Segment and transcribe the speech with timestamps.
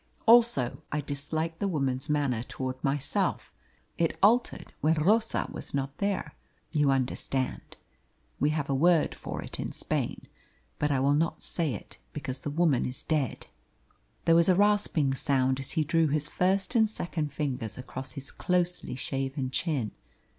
[0.25, 3.53] Also I disliked the woman's manner towards myself;
[3.99, 6.33] it altered when Rosa was not there,
[6.71, 7.77] you understand.
[8.39, 10.25] We have a word for it in Spain,
[10.79, 13.45] but I will not say it because the woman is dead."
[14.25, 18.31] There was a rasping sound as he drew his first and second fingers across his
[18.31, 19.91] closely shaven chin.